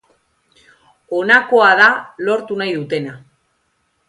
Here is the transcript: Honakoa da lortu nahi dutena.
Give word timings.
Honakoa 1.17 1.69
da 1.81 1.91
lortu 2.29 2.59
nahi 2.63 2.75
dutena. 2.79 3.15